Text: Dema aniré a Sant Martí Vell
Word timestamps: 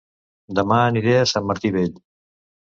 Dema 0.59 0.79
aniré 0.85 1.15
a 1.19 1.27
Sant 1.35 1.47
Martí 1.53 1.75
Vell 1.79 1.95